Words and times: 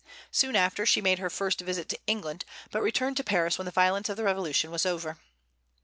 Soon 0.31 0.55
after, 0.55 0.83
she 0.83 0.99
made 0.99 1.19
her 1.19 1.29
first 1.29 1.61
visit 1.61 1.87
to 1.89 1.99
England, 2.07 2.43
but 2.71 2.81
returned 2.81 3.17
to 3.17 3.23
Paris 3.23 3.59
when 3.59 3.65
the 3.65 3.71
violence 3.71 4.09
of 4.09 4.17
the 4.17 4.23
Revolution 4.23 4.71
was 4.71 4.83
over. 4.83 5.19